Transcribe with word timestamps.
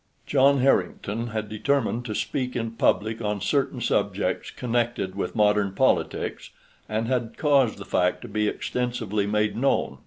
John 0.25 0.61
Harrington 0.61 1.27
had 1.27 1.47
determined 1.47 2.05
to 2.05 2.15
speak 2.15 2.55
in 2.55 2.71
public 2.71 3.21
on 3.21 3.39
certain 3.39 3.79
subjects 3.81 4.49
connected 4.49 5.13
with 5.13 5.35
modern 5.35 5.73
politics, 5.75 6.49
and 6.89 7.07
had 7.07 7.37
caused 7.37 7.77
the 7.77 7.85
fact 7.85 8.23
to 8.23 8.27
be 8.27 8.47
extensively 8.47 9.27
made 9.27 9.55
known. 9.55 9.99